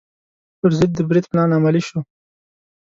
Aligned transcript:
پر 0.59 0.71
ضد 0.79 0.91
د 0.97 0.99
برید 1.09 1.25
پلان 1.31 1.49
عملي 1.57 1.81
شو. 1.87 1.99